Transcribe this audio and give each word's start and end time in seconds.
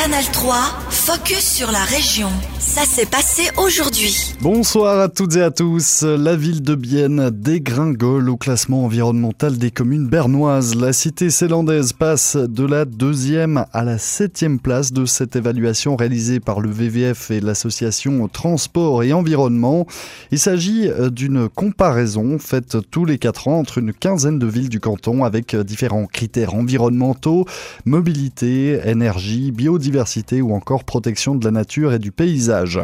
Canal 0.00 0.24
3, 0.32 0.89
focus 1.10 1.56
sur 1.56 1.72
la 1.72 1.82
région. 1.82 2.28
Ça 2.60 2.82
s'est 2.82 3.06
passé 3.06 3.50
aujourd'hui. 3.56 4.34
Bonsoir 4.42 5.00
à 5.00 5.08
toutes 5.08 5.34
et 5.34 5.42
à 5.42 5.50
tous. 5.50 6.02
La 6.02 6.36
ville 6.36 6.62
de 6.62 6.76
Bienne 6.76 7.30
dégringole 7.30 8.28
au 8.28 8.36
classement 8.36 8.84
environnemental 8.84 9.58
des 9.58 9.72
communes 9.72 10.06
bernoises. 10.06 10.76
La 10.76 10.92
cité 10.92 11.30
célandaise 11.30 11.92
passe 11.92 12.36
de 12.36 12.64
la 12.64 12.84
deuxième 12.84 13.64
à 13.72 13.82
la 13.82 13.98
septième 13.98 14.60
place 14.60 14.92
de 14.92 15.04
cette 15.04 15.34
évaluation 15.34 15.96
réalisée 15.96 16.38
par 16.38 16.60
le 16.60 16.70
VVF 16.70 17.32
et 17.32 17.40
l'association 17.40 18.28
Transport 18.28 19.02
et 19.02 19.12
Environnement. 19.12 19.88
Il 20.30 20.38
s'agit 20.38 20.90
d'une 21.10 21.48
comparaison 21.48 22.38
faite 22.38 22.76
tous 22.92 23.04
les 23.04 23.18
quatre 23.18 23.48
ans 23.48 23.58
entre 23.58 23.78
une 23.78 23.92
quinzaine 23.92 24.38
de 24.38 24.46
villes 24.46 24.68
du 24.68 24.78
canton 24.78 25.24
avec 25.24 25.56
différents 25.56 26.06
critères 26.06 26.54
environnementaux, 26.54 27.46
mobilité, 27.84 28.80
énergie, 28.84 29.50
biodiversité 29.50 30.40
ou 30.40 30.54
encore 30.54 30.84
de 31.00 31.44
la 31.44 31.50
nature 31.50 31.92
et 31.92 31.98
du 31.98 32.12
paysage. 32.12 32.80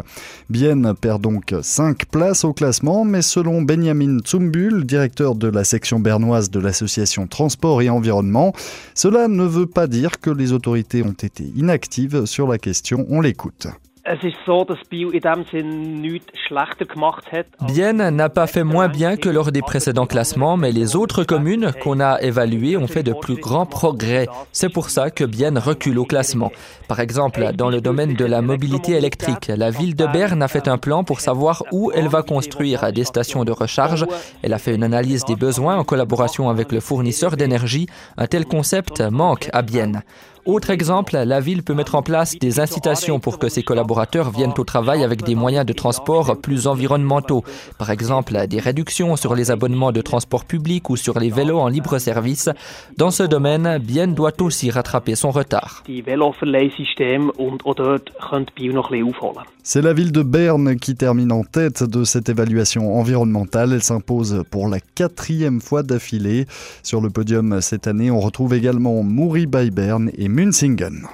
Bienne 0.49 0.93
perd 0.99 1.21
donc 1.21 1.53
5 1.61 2.05
places 2.05 2.43
au 2.43 2.53
classement, 2.53 3.05
mais 3.05 3.21
selon 3.21 3.61
Benjamin 3.61 4.19
Tsumbul, 4.19 4.85
directeur 4.85 5.35
de 5.35 5.47
la 5.47 5.63
section 5.63 5.99
bernoise 5.99 6.49
de 6.49 6.59
l'association 6.59 7.27
Transport 7.27 7.81
et 7.81 7.89
Environnement, 7.89 8.53
cela 8.95 9.27
ne 9.27 9.45
veut 9.45 9.67
pas 9.67 9.87
dire 9.87 10.19
que 10.19 10.29
les 10.29 10.51
autorités 10.51 11.03
ont 11.03 11.11
été 11.11 11.43
inactives 11.55 12.25
sur 12.25 12.47
la 12.47 12.57
question. 12.57 13.05
On 13.09 13.21
l'écoute. 13.21 13.67
Bienne 17.61 18.09
n'a 18.09 18.29
pas 18.29 18.47
fait 18.47 18.63
moins 18.63 18.87
bien 18.87 19.17
que 19.17 19.27
lors 19.27 19.51
des 19.51 19.61
précédents 19.61 20.05
classements, 20.05 20.55
mais 20.55 20.71
les 20.71 20.95
autres 20.95 21.25
communes 21.25 21.73
qu'on 21.83 21.99
a 21.99 22.21
évaluées 22.21 22.77
ont 22.77 22.87
fait 22.87 23.03
de 23.03 23.11
plus 23.11 23.35
grands 23.35 23.65
progrès. 23.65 24.27
C'est 24.53 24.69
pour 24.69 24.89
ça 24.89 25.11
que 25.11 25.25
Bienne 25.25 25.57
recule 25.57 25.99
au 25.99 26.05
classement. 26.05 26.51
Par 26.87 27.01
exemple, 27.01 27.51
dans 27.53 27.69
le 27.69 27.81
domaine 27.81 28.13
de 28.13 28.25
la 28.25 28.41
mobilité 28.41 28.93
électrique, 28.93 29.51
la 29.53 29.71
ville 29.71 29.95
de 29.95 30.05
Berne 30.05 30.41
a 30.41 30.47
fait 30.47 30.69
un 30.69 30.77
plan 30.77 31.03
pour 31.03 31.19
savoir 31.19 31.63
où 31.73 31.91
elle 31.93 32.07
va 32.07 32.23
construire 32.23 32.93
des 32.93 33.03
stations 33.03 33.43
de 33.43 33.51
recharge. 33.51 34.05
Elle 34.41 34.53
a 34.53 34.57
fait 34.57 34.75
une 34.75 34.83
analyse 34.83 35.25
des 35.25 35.35
besoins 35.35 35.75
en 35.75 35.83
collaboration 35.83 36.49
avec 36.49 36.71
le 36.71 36.79
fournisseur 36.79 37.35
d'énergie. 37.35 37.87
Un 38.17 38.27
tel 38.27 38.45
concept 38.45 39.01
manque 39.01 39.49
à 39.51 39.61
Bienne. 39.61 40.01
Autre 40.47 40.69
exemple, 40.69 41.17
la 41.17 41.41
ville 41.41 41.61
peut 41.61 41.73
mettre 41.73 41.95
en 41.95 42.01
place 42.01 42.39
des 42.39 42.61
incitations 42.61 43.19
pour 43.19 43.37
que 43.37 43.49
ses 43.49 43.63
collaborateurs 43.63 44.31
viennent 44.31 44.53
au 44.57 44.63
travail 44.63 45.03
avec 45.03 45.23
des 45.23 45.35
moyens 45.35 45.65
de 45.65 45.73
transport 45.73 46.37
plus 46.39 46.67
environnementaux. 46.67 47.43
Par 47.77 47.89
exemple, 47.89 48.47
des 48.47 48.59
réductions 48.61 49.17
sur 49.17 49.35
les 49.35 49.51
abonnements 49.51 49.91
de 49.91 49.99
transport 49.99 50.45
public 50.45 50.89
ou 50.89 50.95
sur 50.95 51.19
les 51.19 51.31
vélos 51.31 51.59
en 51.59 51.67
libre 51.67 51.99
service. 51.99 52.49
Dans 52.95 53.11
ce 53.11 53.23
domaine, 53.23 53.77
Bienne 53.79 54.15
doit 54.15 54.41
aussi 54.41 54.71
rattraper 54.71 55.15
son 55.15 55.31
retard. 55.31 55.83
C'est 59.63 59.81
la 59.81 59.91
ville 59.91 60.13
de 60.13 60.23
Berne 60.23 60.77
qui 60.77 60.95
termine 60.95 61.31
en 61.33 61.43
tête 61.43 61.83
de 61.83 62.05
cette 62.05 62.29
évaluation 62.29 62.97
environnementale. 62.97 63.73
Elle 63.73 63.83
s'impose 63.83 64.45
pour 64.49 64.69
la 64.69 64.79
quatrième 64.79 65.59
fois 65.59 65.83
d'affilée. 65.83 66.45
Sur 66.83 67.01
le 67.01 67.09
podium 67.09 67.59
cette 67.59 67.85
année, 67.85 68.09
on 68.09 68.21
retrouve 68.21 68.53
également 68.53 69.03
Mouri 69.03 69.45
by 69.45 69.71
Berne 69.71 70.09
et 70.17 70.29
Münzingen. 70.37 71.07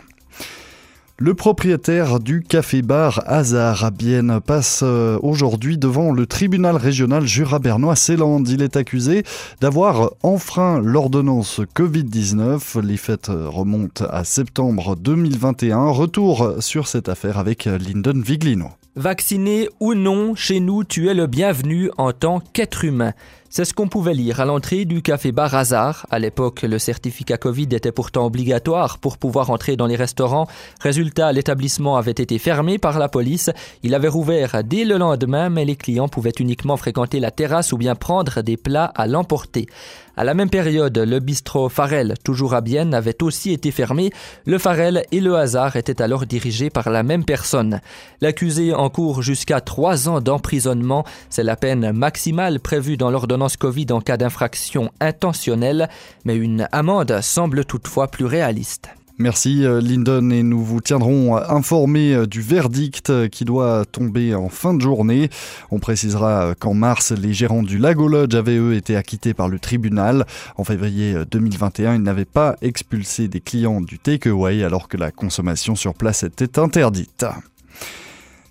Le 1.17 1.33
propriétaire 1.33 2.19
du 2.19 2.41
café-bar 2.41 3.23
Hazard 3.25 3.85
à 3.85 3.89
Bienne 3.89 4.41
passe 4.45 4.81
euh, 4.83 5.17
aujourd'hui 5.21 5.77
devant 5.77 6.11
le 6.11 6.25
tribunal 6.25 6.75
régional 6.75 7.25
Jura-Bernois 7.25 7.95
Céland. 7.95 8.43
Il 8.43 8.61
est 8.61 8.75
accusé 8.75 9.23
d'avoir 9.61 10.11
enfreint 10.23 10.81
l'ordonnance 10.81 11.61
Covid-19. 11.73 12.81
Les 12.81 12.97
fêtes 12.97 13.29
remontent 13.29 14.03
à 14.09 14.25
septembre 14.25 14.97
2021. 14.97 15.85
Retour 15.91 16.55
sur 16.59 16.89
cette 16.89 17.07
affaire 17.07 17.37
avec 17.37 17.63
Lyndon 17.63 18.21
Viglino. 18.21 18.71
Vacciné 18.97 19.69
ou 19.79 19.93
non, 19.93 20.35
chez 20.35 20.59
nous, 20.59 20.83
tu 20.83 21.07
es 21.07 21.13
le 21.13 21.27
bienvenu 21.27 21.89
en 21.97 22.11
tant 22.11 22.41
qu'être 22.41 22.83
humain. 22.83 23.13
C'est 23.55 23.65
ce 23.65 23.73
qu'on 23.75 23.87
pouvait 23.87 24.15
lire 24.15 24.39
à 24.39 24.45
l'entrée 24.45 24.83
du 24.83 25.03
café 25.03 25.31
bar 25.31 25.53
Hazard. 25.53 26.07
À 26.09 26.17
l'époque, 26.17 26.63
le 26.63 26.79
certificat 26.79 27.37
Covid 27.37 27.67
était 27.73 27.91
pourtant 27.91 28.25
obligatoire 28.25 28.97
pour 28.97 29.19
pouvoir 29.19 29.51
entrer 29.51 29.75
dans 29.75 29.85
les 29.85 29.95
restaurants. 29.95 30.47
Résultat, 30.81 31.31
l'établissement 31.31 31.95
avait 31.95 32.09
été 32.13 32.39
fermé 32.39 32.79
par 32.79 32.97
la 32.97 33.09
police. 33.09 33.51
Il 33.83 33.93
avait 33.93 34.07
rouvert 34.07 34.63
dès 34.63 34.85
le 34.85 34.97
lendemain, 34.97 35.51
mais 35.51 35.65
les 35.65 35.75
clients 35.75 36.07
pouvaient 36.07 36.33
uniquement 36.39 36.77
fréquenter 36.77 37.19
la 37.19 37.29
terrasse 37.29 37.73
ou 37.73 37.77
bien 37.77 37.93
prendre 37.93 38.41
des 38.41 38.57
plats 38.57 38.91
à 38.95 39.05
l'emporter. 39.05 39.67
À 40.15 40.23
la 40.23 40.35
même 40.35 40.51
période, 40.51 40.95
le 40.95 41.19
bistrot 41.19 41.69
Farel, 41.69 42.13
toujours 42.23 42.53
à 42.53 42.61
Bienne, 42.61 42.93
avait 42.93 43.23
aussi 43.23 43.51
été 43.51 43.71
fermé. 43.71 44.11
Le 44.45 44.59
Farel 44.59 45.05
et 45.11 45.19
le 45.19 45.35
Hazard 45.35 45.75
étaient 45.75 46.03
alors 46.03 46.27
dirigés 46.27 46.69
par 46.69 46.91
la 46.91 47.01
même 47.01 47.25
personne. 47.25 47.81
L'accusé 48.21 48.75
encourt 48.75 49.23
jusqu'à 49.23 49.59
trois 49.59 50.07
ans 50.07 50.21
d'emprisonnement. 50.21 51.03
C'est 51.31 51.41
la 51.41 51.55
peine 51.55 51.91
maximale 51.91 52.59
prévue 52.59 52.95
dans 52.95 53.09
l'ordonnance 53.09 53.57
Covid 53.57 53.87
en 53.89 54.01
cas 54.01 54.17
d'infraction 54.17 54.91
intentionnelle, 54.99 55.89
mais 56.25 56.35
une 56.35 56.67
amende 56.71 57.19
semble 57.21 57.65
toutefois 57.65 58.07
plus 58.07 58.25
réaliste. 58.25 58.89
Merci 59.19 59.63
euh, 59.63 59.79
Lyndon 59.79 60.31
et 60.31 60.41
nous 60.41 60.63
vous 60.63 60.81
tiendrons 60.81 61.37
informés 61.37 62.15
euh, 62.15 62.25
du 62.25 62.41
verdict 62.41 63.11
euh, 63.11 63.27
qui 63.27 63.45
doit 63.45 63.85
tomber 63.85 64.33
en 64.33 64.49
fin 64.49 64.73
de 64.73 64.81
journée. 64.81 65.29
On 65.69 65.77
précisera 65.77 66.55
qu'en 66.57 66.73
mars, 66.73 67.11
les 67.11 67.31
gérants 67.31 67.61
du 67.61 67.77
Lago 67.77 68.07
Lodge 68.07 68.33
avaient 68.33 68.57
eux 68.57 68.73
été 68.73 68.95
acquittés 68.95 69.35
par 69.35 69.49
le 69.49 69.59
tribunal. 69.59 70.25
En 70.57 70.63
février 70.63 71.15
2021, 71.29 71.95
ils 71.95 72.01
n'avaient 72.01 72.25
pas 72.25 72.55
expulsé 72.63 73.27
des 73.27 73.39
clients 73.39 73.81
du 73.81 73.99
takeaway 73.99 74.63
alors 74.63 74.87
que 74.87 74.97
la 74.97 75.11
consommation 75.11 75.75
sur 75.75 75.93
place 75.93 76.23
était 76.23 76.57
interdite. 76.57 77.25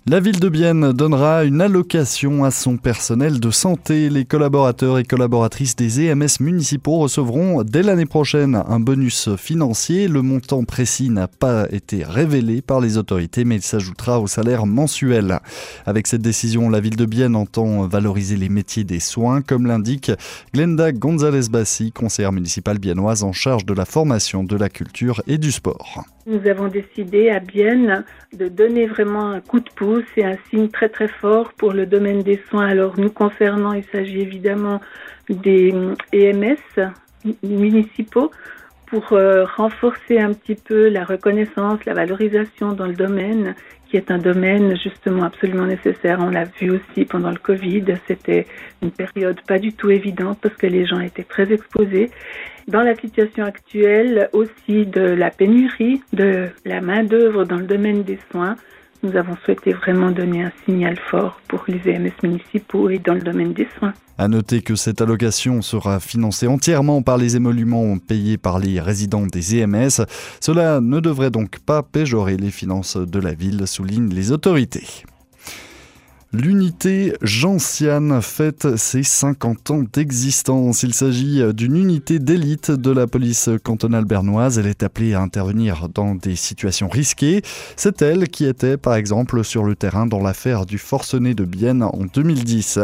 La 0.05 0.19
ville 0.19 0.41
de 0.41 0.49
Bienne 0.49 0.91
donnera 0.91 1.45
une 1.45 1.61
allocation 1.61 2.43
à 2.43 2.51
son 2.51 2.75
personnel 2.75 3.39
de 3.39 3.51
santé. 3.51 4.09
Les 4.09 4.25
collaborateurs 4.25 4.99
et 4.99 5.05
collaboratrices 5.05 5.77
des 5.77 6.01
EMS 6.01 6.41
municipaux 6.41 6.97
recevront 6.97 7.63
dès 7.63 7.83
l'année 7.83 8.05
prochaine 8.05 8.61
un 8.67 8.81
bonus 8.81 9.33
financier. 9.37 10.09
Le 10.09 10.21
montant 10.21 10.65
précis 10.65 11.09
n'a 11.09 11.29
pas 11.29 11.67
été 11.71 12.03
révélé 12.03 12.61
par 12.61 12.81
les 12.81 12.97
autorités, 12.97 13.45
mais 13.45 13.55
il 13.55 13.61
s'ajoutera 13.61 14.19
au 14.19 14.27
salaire 14.27 14.65
mensuel. 14.65 15.39
Avec 15.85 16.07
cette 16.07 16.21
décision, 16.21 16.69
la 16.69 16.81
ville 16.81 16.97
de 16.97 17.05
Bienne 17.05 17.37
entend 17.37 17.87
valoriser 17.87 18.35
les 18.35 18.49
métiers 18.49 18.83
des 18.83 18.99
soins, 18.99 19.41
comme 19.41 19.67
l'indique 19.67 20.11
Glenda 20.53 20.91
González-Bassi, 20.91 21.93
conseillère 21.93 22.33
municipale 22.33 22.77
biennoise 22.77 23.23
en 23.23 23.31
charge 23.31 23.65
de 23.65 23.73
la 23.73 23.85
formation, 23.85 24.43
de 24.43 24.57
la 24.57 24.67
culture 24.67 25.21
et 25.27 25.37
du 25.37 25.53
sport. 25.53 26.03
Nous 26.25 26.47
avons 26.47 26.69
décidé 26.69 27.29
à 27.29 27.39
Bienne 27.39 28.05
de 28.31 28.47
donner 28.47 28.85
vraiment 28.85 29.31
un 29.31 29.41
coup 29.41 29.59
de 29.59 29.69
pouce 29.75 30.05
et 30.15 30.23
un 30.23 30.37
signe 30.49 30.69
très 30.69 30.87
très 30.87 31.09
fort 31.09 31.51
pour 31.53 31.73
le 31.73 31.85
domaine 31.85 32.23
des 32.23 32.41
soins. 32.49 32.65
Alors 32.65 32.97
nous 32.97 33.09
concernant, 33.09 33.73
il 33.73 33.83
s'agit 33.91 34.21
évidemment 34.21 34.79
des 35.29 35.73
EMS 36.13 36.91
municipaux 37.43 38.31
pour 38.85 39.11
euh, 39.13 39.43
renforcer 39.57 40.19
un 40.19 40.33
petit 40.33 40.55
peu 40.55 40.87
la 40.87 41.03
reconnaissance, 41.03 41.83
la 41.85 41.93
valorisation 41.93 42.71
dans 42.71 42.87
le 42.87 42.93
domaine 42.93 43.55
qui 43.93 43.97
est 43.97 44.09
un 44.09 44.17
domaine 44.17 44.75
justement 44.75 45.21
absolument 45.21 45.67
nécessaire. 45.67 46.17
On 46.19 46.31
l'a 46.31 46.45
vu 46.45 46.71
aussi 46.71 47.05
pendant 47.05 47.29
le 47.29 47.37
Covid, 47.37 47.83
c'était 48.07 48.47
une 48.81 48.89
période 48.89 49.39
pas 49.47 49.59
du 49.59 49.71
tout 49.71 49.91
évidente 49.91 50.39
parce 50.41 50.55
que 50.55 50.65
les 50.65 50.87
gens 50.87 50.99
étaient 50.99 51.23
très 51.23 51.53
exposés. 51.53 52.09
Dans 52.67 52.81
la 52.81 52.95
situation 52.95 53.45
actuelle 53.45 54.29
aussi 54.33 54.87
de 54.87 55.01
la 55.01 55.29
pénurie 55.29 56.01
de 56.11 56.49
la 56.65 56.81
main-d'œuvre 56.81 57.43
dans 57.45 57.57
le 57.57 57.67
domaine 57.67 58.01
des 58.01 58.17
soins, 58.31 58.55
nous 59.03 59.15
avons 59.15 59.35
souhaité 59.43 59.73
vraiment 59.73 60.11
donner 60.11 60.43
un 60.43 60.51
signal 60.65 60.97
fort 61.11 61.39
pour 61.47 61.63
les 61.67 61.79
EMS 61.89 62.11
municipaux 62.23 62.89
et 62.89 62.99
dans 62.99 63.13
le 63.13 63.21
domaine 63.21 63.53
des 63.53 63.67
soins. 63.77 63.93
À 64.17 64.27
noter 64.27 64.61
que 64.61 64.75
cette 64.75 65.01
allocation 65.01 65.61
sera 65.61 65.99
financée 65.99 66.47
entièrement 66.47 67.01
par 67.01 67.17
les 67.17 67.35
émoluments 67.35 67.97
payés 67.97 68.37
par 68.37 68.59
les 68.59 68.79
résidents 68.79 69.25
des 69.25 69.59
EMS. 69.59 70.05
Cela 70.39 70.81
ne 70.81 70.99
devrait 70.99 71.31
donc 71.31 71.59
pas 71.59 71.83
péjorer 71.83 72.37
les 72.37 72.51
finances 72.51 72.97
de 72.97 73.19
la 73.19 73.33
ville, 73.33 73.67
soulignent 73.67 74.13
les 74.13 74.31
autorités. 74.31 75.03
L'unité 76.35 77.13
Gentiane 77.21 78.19
fête 78.23 78.75
ses 78.75 79.03
50 79.03 79.69
ans 79.69 79.83
d'existence. 79.93 80.81
Il 80.81 80.95
s'agit 80.95 81.43
d'une 81.53 81.77
unité 81.77 82.17
d'élite 82.17 82.71
de 82.71 82.89
la 82.89 83.05
police 83.05 83.51
cantonale 83.63 84.05
bernoise. 84.05 84.57
Elle 84.57 84.65
est 84.65 84.81
appelée 84.81 85.13
à 85.13 85.21
intervenir 85.21 85.89
dans 85.93 86.15
des 86.15 86.35
situations 86.35 86.89
risquées. 86.89 87.43
C'est 87.75 88.01
elle 88.01 88.29
qui 88.29 88.45
était, 88.45 88.77
par 88.77 88.95
exemple, 88.95 89.43
sur 89.43 89.63
le 89.63 89.75
terrain 89.75 90.07
dans 90.07 90.21
l'affaire 90.23 90.65
du 90.65 90.79
forcené 90.79 91.35
de 91.35 91.45
Bienne 91.45 91.83
en 91.83 92.05
2010. 92.11 92.79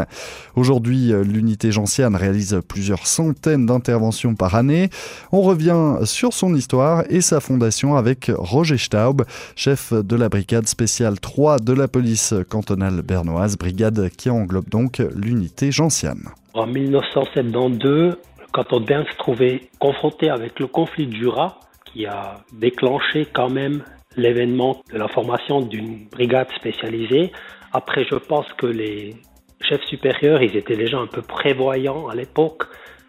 Aujourd'hui, 0.56 1.12
l'unité 1.24 1.72
Gentiane 1.72 2.16
réalise 2.16 2.62
plusieurs 2.68 3.08
centaines 3.08 3.66
d'interventions 3.66 4.36
par 4.36 4.54
année. 4.54 4.92
On 5.32 5.42
revient 5.42 5.96
sur 6.04 6.34
son 6.34 6.54
histoire 6.54 7.04
et 7.10 7.22
sa 7.22 7.40
fondation 7.40 7.96
avec 7.96 8.32
Roger 8.32 8.78
Staub, 8.78 9.26
chef 9.56 9.92
de 9.92 10.16
la 10.16 10.30
brigade 10.30 10.68
spéciale 10.68 11.20
3 11.20 11.58
de 11.58 11.74
la 11.74 11.88
police 11.88 12.36
cantonale 12.48 13.02
bernoise 13.02 13.39
brigade 13.58 14.10
qui 14.10 14.30
englobe 14.30 14.70
donc 14.70 15.00
l'unité 15.16 15.72
gentiane. 15.72 16.30
En 16.54 16.68
1972, 16.68 18.18
le 18.40 18.46
canton 18.52 18.80
de 18.80 18.86
se 18.86 19.18
trouvait 19.18 19.62
confronté 19.80 20.30
avec 20.30 20.60
le 20.60 20.68
conflit 20.68 21.08
du 21.08 21.20
Jura 21.20 21.60
qui 21.86 22.06
a 22.06 22.38
déclenché 22.54 23.28
quand 23.34 23.50
même 23.50 23.84
l'événement 24.16 24.82
de 24.92 24.98
la 24.98 25.08
formation 25.08 25.62
d'une 25.62 26.08
brigade 26.12 26.48
spécialisée. 26.56 27.32
Après, 27.74 28.06
je 28.10 28.16
pense 28.16 28.52
que 28.54 28.66
les 28.66 29.16
chefs 29.62 29.84
supérieurs, 29.86 30.42
ils 30.42 30.56
étaient 30.56 30.76
déjà 30.76 30.98
un 30.98 31.08
peu 31.08 31.22
prévoyants 31.22 32.08
à 32.08 32.16
l'époque 32.16 32.64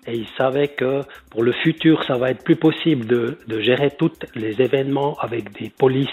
et 0.06 0.14
ils 0.14 0.28
savaient 0.38 0.68
que 0.68 1.02
pour 1.30 1.42
le 1.42 1.52
futur, 1.52 2.04
ça 2.04 2.16
va 2.16 2.30
être 2.30 2.42
plus 2.44 2.56
possible 2.56 3.06
de, 3.06 3.38
de 3.46 3.60
gérer 3.60 3.90
tous 3.98 4.12
les 4.34 4.60
événements 4.60 5.16
avec 5.20 5.52
des 5.60 5.70
polices 5.70 6.08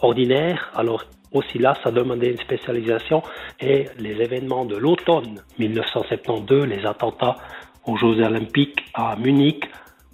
ordinaires. 0.00 0.70
Alors 0.74 1.04
aussi 1.32 1.58
là, 1.58 1.74
ça 1.82 1.90
demandait 1.90 2.30
une 2.30 2.38
spécialisation 2.38 3.22
et 3.60 3.86
les 3.98 4.20
événements 4.20 4.64
de 4.64 4.76
l'automne 4.76 5.42
1972, 5.58 6.66
les 6.66 6.84
attentats 6.86 7.36
aux 7.86 7.96
Jeux 7.96 8.22
olympiques 8.22 8.80
à 8.94 9.16
Munich, 9.16 9.64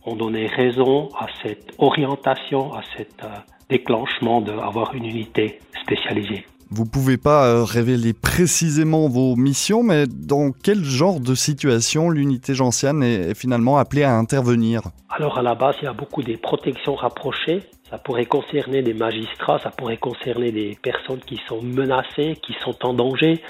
ont 0.05 0.17
donné 0.17 0.47
raison 0.47 1.11
à 1.19 1.27
cette 1.43 1.75
orientation, 1.79 2.73
à 2.73 2.83
cet 2.97 3.23
euh, 3.23 3.29
déclenchement 3.69 4.41
d'avoir 4.41 4.95
une 4.95 5.05
unité 5.05 5.61
spécialisée. 5.83 6.47
Vous 6.71 6.85
pouvez 6.85 7.17
pas 7.17 7.47
euh, 7.47 7.65
révéler 7.65 8.13
précisément 8.13 9.09
vos 9.09 9.37
missions, 9.37 9.83
mais 9.83 10.07
dans 10.07 10.53
quel 10.53 10.85
genre 10.85 11.19
de 11.19 11.35
situation 11.35 12.11
l'unité 12.11 12.55
gentiane 12.55 13.03
est 13.03 13.35
finalement 13.35 13.79
appelée 13.79 14.03
à 14.03 14.15
intervenir? 14.15 14.83
Alors 15.09 15.39
à 15.39 15.43
la 15.43 15.55
base, 15.55 15.77
il 15.81 15.87
y 15.87 15.89
a 15.89 15.95
beaucoup 15.95 16.23
des 16.23 16.37
protections 16.37 16.95
rapprochées. 16.95 17.63
Ça 17.89 17.97
pourrait 17.97 18.27
concerner 18.27 18.83
des 18.83 18.93
magistrats, 18.93 19.59
ça 19.61 19.71
pourrait 19.71 19.97
concerner 19.97 20.53
des 20.53 20.77
personnes 20.83 21.21
qui 21.21 21.41
sont 21.49 21.63
menacées, 21.63 22.37
qui 22.43 22.55
sont 22.63 22.77
en 22.85 22.93
danger. 22.93 23.41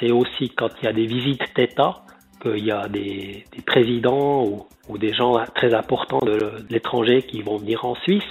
C'est 0.00 0.10
aussi 0.10 0.50
quand 0.50 0.70
il 0.82 0.86
y 0.86 0.88
a 0.88 0.92
des 0.92 1.06
visites 1.06 1.54
d'État, 1.54 2.02
qu'il 2.42 2.64
y 2.64 2.72
a 2.72 2.88
des, 2.88 3.44
des 3.54 3.62
présidents 3.64 4.44
ou, 4.44 4.66
ou, 4.88 4.98
des 4.98 5.14
gens 5.14 5.34
très 5.54 5.72
importants 5.72 6.20
de 6.20 6.50
l'étranger 6.68 7.22
qui 7.22 7.42
vont 7.42 7.58
venir 7.58 7.84
en 7.84 7.94
Suisse. 7.94 8.24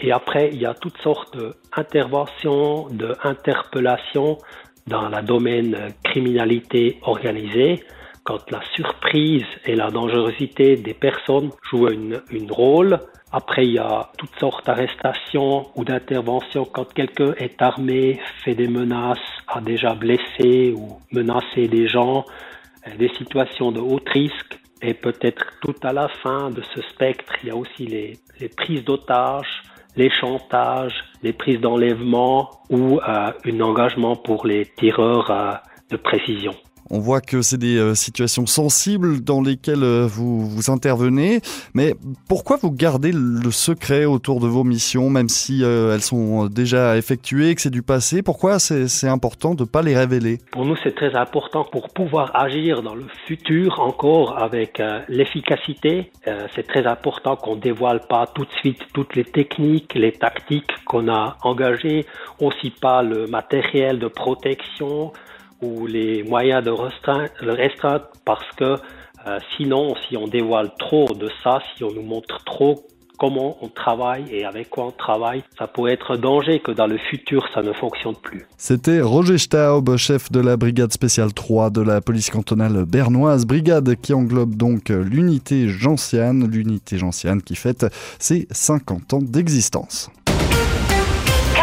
Et 0.00 0.12
après, 0.12 0.50
il 0.52 0.60
y 0.60 0.66
a 0.66 0.74
toutes 0.74 0.98
sortes 0.98 1.36
d'interventions, 1.36 2.88
d'interpellations 2.88 4.38
dans 4.86 5.08
le 5.08 5.22
domaine 5.22 5.94
criminalité 6.02 6.98
organisée, 7.02 7.84
quand 8.24 8.50
la 8.50 8.60
surprise 8.74 9.44
et 9.64 9.74
la 9.74 9.90
dangerosité 9.90 10.76
des 10.76 10.94
personnes 10.94 11.50
jouent 11.70 11.88
une, 11.88 12.20
une 12.30 12.50
rôle. 12.50 12.98
Après, 13.32 13.64
il 13.64 13.72
y 13.74 13.78
a 13.78 14.10
toutes 14.18 14.38
sortes 14.38 14.66
d'arrestations 14.66 15.70
ou 15.74 15.84
d'interventions 15.84 16.64
quand 16.64 16.92
quelqu'un 16.92 17.32
est 17.38 17.60
armé, 17.60 18.20
fait 18.44 18.54
des 18.54 18.68
menaces, 18.68 19.18
a 19.48 19.60
déjà 19.60 19.94
blessé 19.94 20.74
ou 20.76 20.98
menacé 21.12 21.66
des 21.68 21.88
gens, 21.88 22.24
des 22.98 23.08
situations 23.16 23.72
de 23.72 23.80
haut 23.80 24.00
risque. 24.06 24.58
Et 24.82 24.94
peut-être 24.94 25.46
tout 25.60 25.74
à 25.82 25.92
la 25.92 26.08
fin 26.08 26.50
de 26.50 26.60
ce 26.74 26.82
spectre, 26.82 27.32
il 27.42 27.48
y 27.48 27.52
a 27.52 27.56
aussi 27.56 27.86
les, 27.86 28.18
les 28.40 28.48
prises 28.48 28.84
d'otages, 28.84 29.62
les 29.96 30.10
chantages, 30.10 31.04
les 31.22 31.32
prises 31.32 31.60
d'enlèvement 31.60 32.50
ou 32.70 32.98
euh, 32.98 33.32
un 33.44 33.60
engagement 33.60 34.16
pour 34.16 34.46
les 34.46 34.66
tireurs 34.76 35.30
euh, 35.30 35.52
de 35.90 35.96
précision. 35.96 36.54
On 36.90 36.98
voit 36.98 37.20
que 37.20 37.42
c'est 37.42 37.58
des 37.58 37.76
euh, 37.76 37.94
situations 37.94 38.46
sensibles 38.46 39.22
dans 39.22 39.40
lesquelles 39.40 39.82
euh, 39.82 40.06
vous, 40.06 40.46
vous 40.46 40.70
intervenez, 40.70 41.40
mais 41.74 41.94
pourquoi 42.28 42.56
vous 42.56 42.70
gardez 42.70 43.12
le 43.12 43.50
secret 43.50 44.04
autour 44.04 44.40
de 44.40 44.46
vos 44.46 44.64
missions, 44.64 45.08
même 45.08 45.28
si 45.28 45.62
euh, 45.62 45.94
elles 45.94 46.02
sont 46.02 46.46
déjà 46.46 46.96
effectuées, 46.96 47.54
que 47.54 47.60
c'est 47.60 47.70
du 47.70 47.82
passé? 47.82 48.22
Pourquoi 48.22 48.58
c'est 48.58 49.08
important 49.08 49.54
de 49.54 49.62
ne 49.62 49.68
pas 49.68 49.82
les 49.82 49.96
révéler? 49.96 50.38
Pour 50.50 50.64
nous, 50.64 50.76
c'est 50.82 50.94
très 50.94 51.14
important 51.14 51.64
pour 51.64 51.88
pouvoir 51.90 52.30
agir 52.34 52.82
dans 52.82 52.94
le 52.94 53.06
futur 53.26 53.80
encore 53.80 54.38
avec 54.38 54.82
l'efficacité. 55.08 56.10
C'est 56.54 56.66
très 56.66 56.86
important 56.86 57.36
qu'on 57.36 57.56
dévoile 57.56 58.00
pas 58.08 58.26
tout 58.26 58.44
de 58.44 58.52
suite 58.60 58.78
toutes 58.92 59.14
les 59.16 59.24
techniques, 59.24 59.94
les 59.94 60.12
tactiques 60.12 60.72
qu'on 60.86 61.08
a 61.08 61.36
engagées, 61.42 62.06
aussi 62.40 62.70
pas 62.70 63.02
le 63.02 63.26
matériel 63.26 63.98
de 63.98 64.08
protection 64.08 65.12
ou 65.62 65.86
les 65.86 66.22
moyens 66.24 66.62
de 66.64 66.70
restreindre, 66.70 68.08
parce 68.24 68.50
que 68.56 68.76
euh, 69.26 69.38
sinon, 69.56 69.94
si 70.08 70.16
on 70.16 70.26
dévoile 70.26 70.72
trop 70.78 71.06
de 71.14 71.30
ça, 71.42 71.60
si 71.76 71.84
on 71.84 71.92
nous 71.92 72.02
montre 72.02 72.42
trop 72.44 72.86
comment 73.22 73.56
on 73.60 73.68
travaille 73.68 74.24
et 74.32 74.44
avec 74.44 74.68
quoi 74.68 74.86
on 74.86 74.90
travaille, 74.90 75.44
ça 75.56 75.68
pourrait 75.68 75.92
être 75.92 76.14
un 76.14 76.18
danger 76.18 76.58
que 76.58 76.72
dans 76.72 76.88
le 76.88 76.98
futur, 76.98 77.44
ça 77.54 77.62
ne 77.62 77.72
fonctionne 77.72 78.16
plus. 78.16 78.44
C'était 78.56 79.00
Roger 79.00 79.38
Staub, 79.38 79.96
chef 79.96 80.32
de 80.32 80.40
la 80.40 80.56
brigade 80.56 80.92
spéciale 80.92 81.32
3 81.32 81.70
de 81.70 81.82
la 81.82 82.00
police 82.00 82.30
cantonale 82.30 82.84
bernoise, 82.84 83.46
brigade 83.46 83.94
qui 83.94 84.12
englobe 84.12 84.56
donc 84.56 84.88
l'unité 84.88 85.68
gentiane, 85.68 86.50
l'unité 86.50 86.98
gentiane 86.98 87.42
qui 87.42 87.54
fête 87.54 87.86
ses 88.18 88.48
50 88.50 89.14
ans 89.14 89.22
d'existence. 89.22 90.10